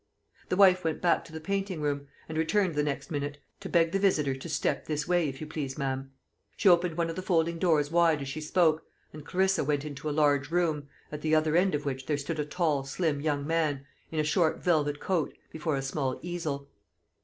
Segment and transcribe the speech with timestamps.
[0.49, 3.91] The wife went back to the painting room; and returned the next minute to beg
[3.91, 6.11] the visitor to "step this way, if you please, ma'am."
[6.57, 8.81] She opened one of the folding doors wide as she spoke,
[9.13, 12.39] and Clarissa went into a large room, at the other end of which there stood
[12.39, 16.67] a tall slim young man, in a short velvet coat, before a small easel.